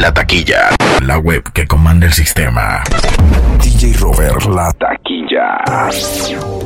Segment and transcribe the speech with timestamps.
[0.00, 0.70] La taquilla.
[1.02, 2.82] La web que comanda el sistema.
[3.60, 6.59] DJ Robert, la taquilla.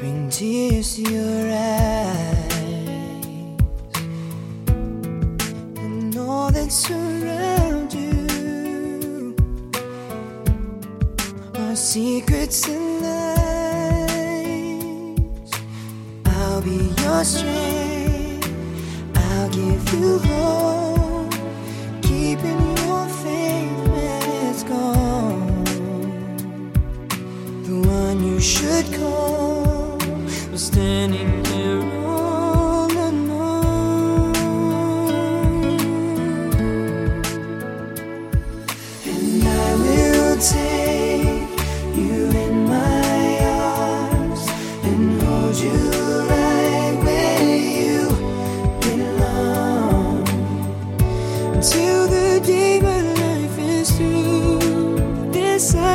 [0.00, 2.54] bring tears to your eyes
[5.76, 9.36] and all that surround you
[11.58, 13.50] are secrets and lies.
[16.24, 17.49] I'll be your strength.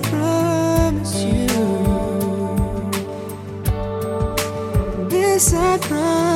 [0.00, 1.46] promise you.
[5.08, 6.27] This I promise.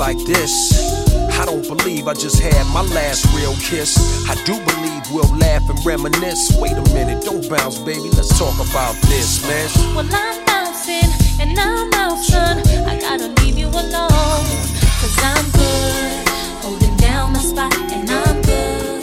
[0.00, 0.72] Like this.
[1.38, 3.98] I don't believe I just had my last real kiss.
[4.26, 6.56] I do believe we'll laugh and reminisce.
[6.58, 8.08] Wait a minute, don't bounce, baby.
[8.16, 9.68] Let's talk about this, man.
[9.94, 12.66] Well, I'm bouncing and I'm out, son.
[12.88, 14.46] I gotta leave you alone.
[15.00, 16.28] Cause I'm good.
[16.64, 19.02] Holding down my spot and I'm good.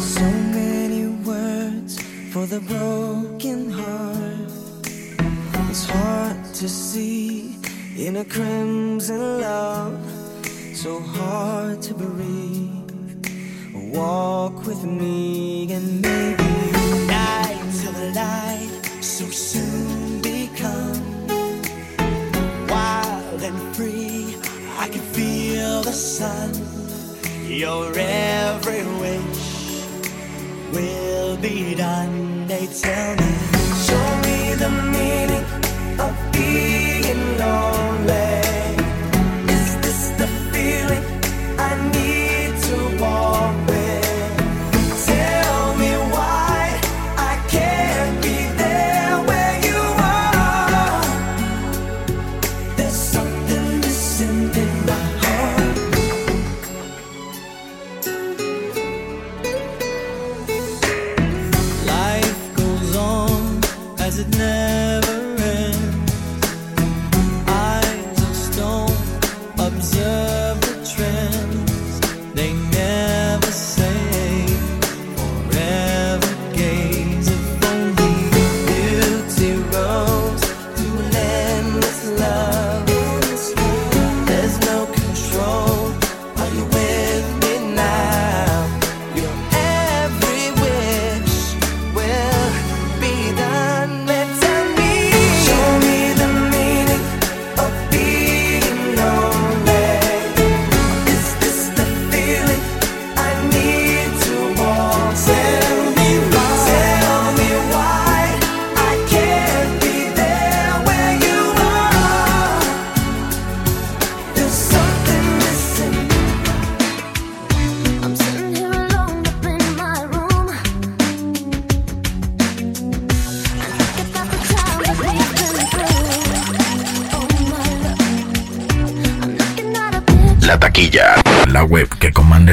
[0.00, 0.24] So
[0.56, 2.00] many words
[2.32, 4.88] for the broken heart.
[5.68, 7.57] It's hard to see
[7.98, 9.98] in a crimson love,
[10.72, 13.26] so hard to breathe.
[13.92, 16.44] Walk with me and maybe
[17.08, 21.26] night till the light so soon become
[22.68, 24.36] wild and free.
[24.78, 26.52] I can feel the sun.
[27.48, 29.82] Your every wish
[30.72, 32.46] will be done.
[32.46, 33.32] They tell me,
[33.88, 35.44] show me the meaning
[35.98, 37.67] of being lonely.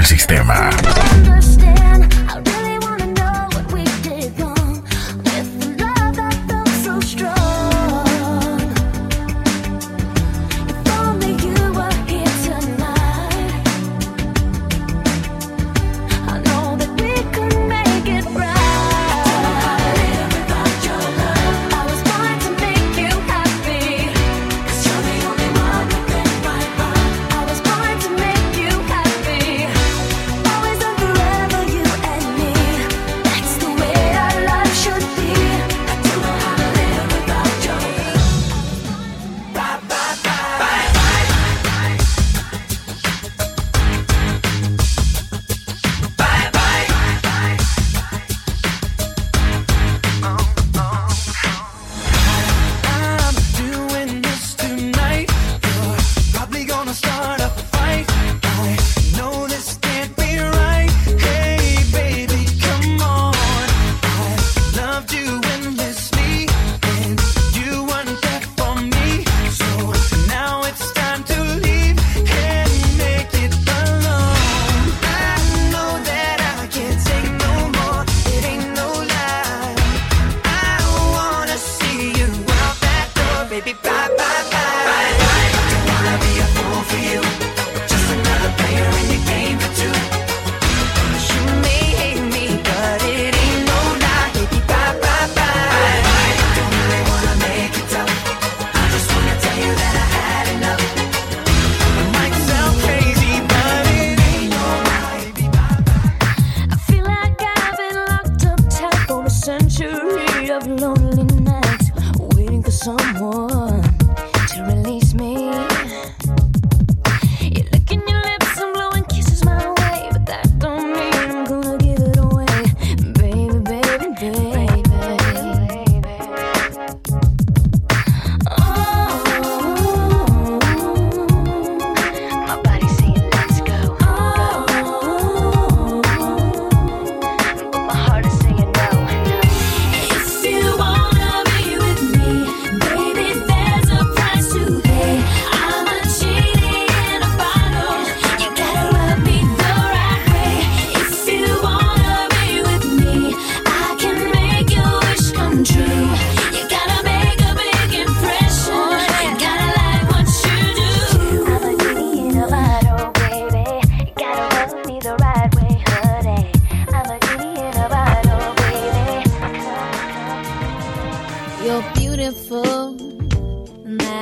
[0.06, 0.45] sistema.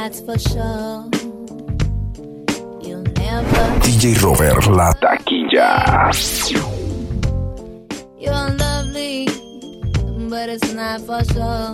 [0.04, 1.10] that's for sure.
[2.86, 6.12] You'll never DJ Robert La Taquilla.
[8.20, 9.28] You're lovely,
[10.30, 11.72] but it's not for sure.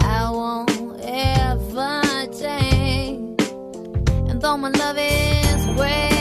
[0.00, 2.02] I won't ever
[2.40, 3.40] change.
[4.28, 6.11] And though my love is way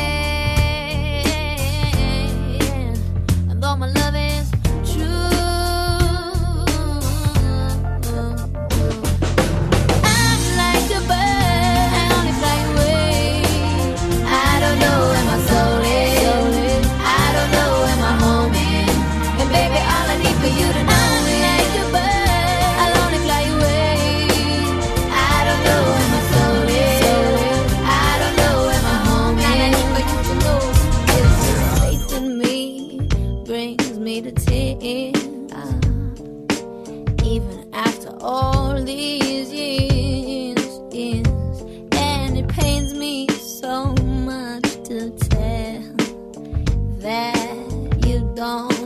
[34.22, 35.24] me to tears,
[37.24, 40.80] even after all these years.
[40.94, 41.62] years.
[41.94, 43.94] And it pains me so
[44.26, 45.82] much to tell
[47.00, 48.81] that you don't.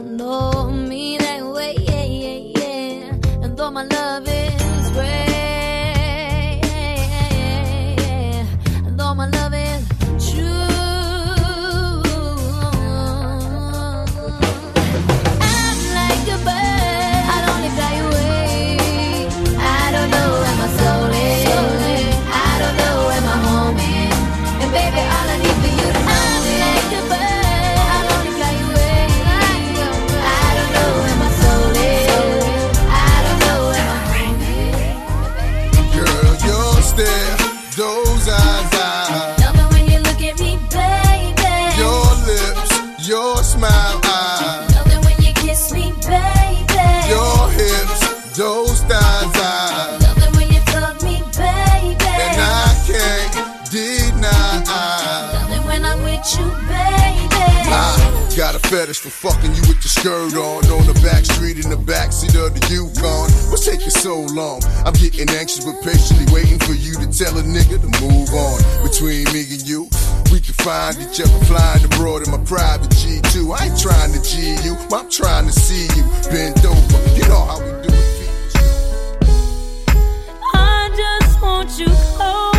[58.93, 60.61] for fucking you with your skirt on.
[60.69, 63.25] On the back street in the backseat of the Yukon.
[63.49, 64.61] What's taking so long?
[64.85, 68.61] I'm getting anxious but patiently waiting for you to tell a nigga to move on.
[68.85, 69.89] Between me and you,
[70.29, 73.57] we can find each other flying abroad in my private G2.
[73.57, 76.05] I ain't trying to G you, I'm trying to see you.
[76.29, 78.05] Bend over, you know how we do it.
[80.53, 82.54] I just want you close.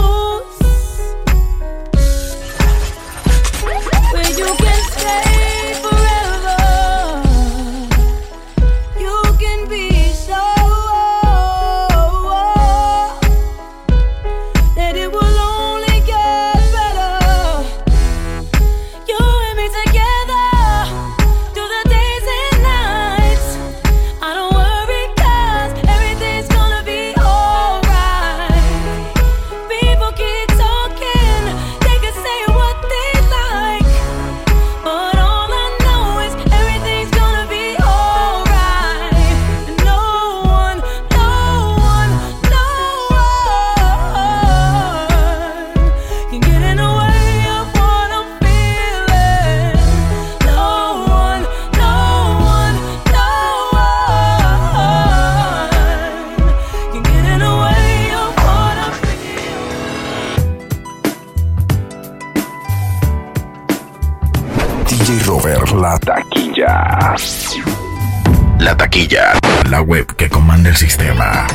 [70.17, 71.47] que comanda el sistema.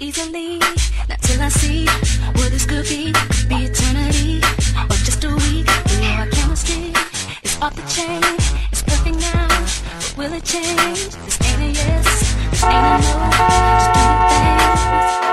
[0.00, 0.58] easily.
[1.08, 1.86] Not till I see
[2.36, 3.12] what this could be.
[3.48, 4.38] Be eternity
[4.88, 5.66] or just a week.
[5.90, 6.92] You know our chemistry
[7.42, 8.22] is off the chain.
[8.72, 11.08] It's perfect now, but will it change?
[11.24, 13.20] This ain't a yes, this ain't a no.
[13.78, 15.27] Just do the thing.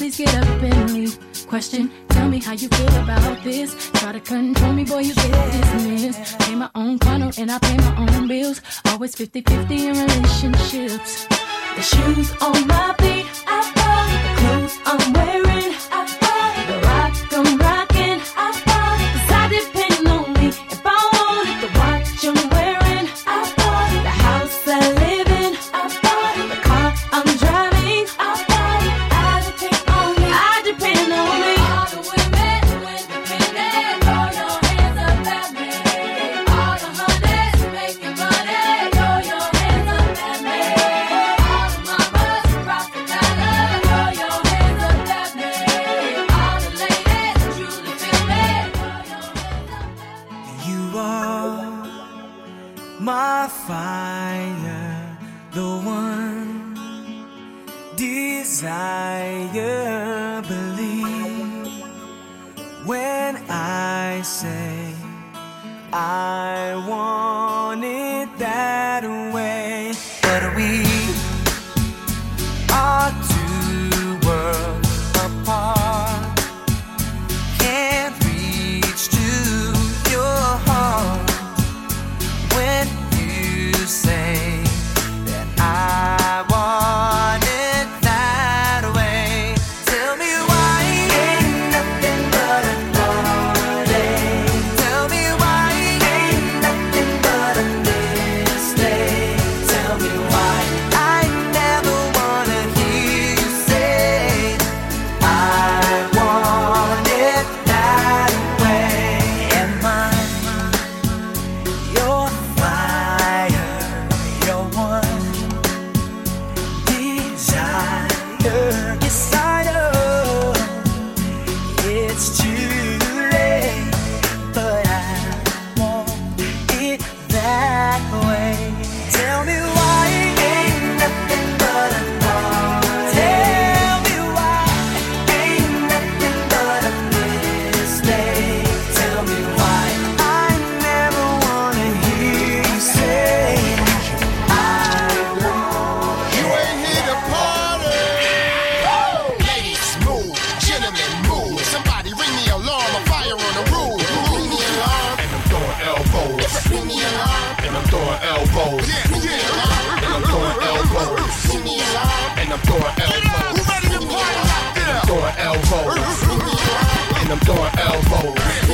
[0.00, 1.18] please get up and leave.
[1.46, 3.90] Question, tell me how you feel about this.
[4.00, 6.38] Try to control me, boy, you get dismissed.
[6.38, 8.62] Pay my own corner and I pay my own bills.
[8.86, 11.26] Always 50 50 in relationships.
[11.76, 14.10] The shoes on my feet, I bought.
[14.24, 15.74] the clothes I'm wearing.
[15.92, 15.99] I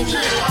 [0.08, 0.45] 是